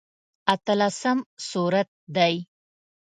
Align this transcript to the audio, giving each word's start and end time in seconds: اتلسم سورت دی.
اتلسم 0.53 1.17
سورت 1.49 1.89
دی. 2.15 2.35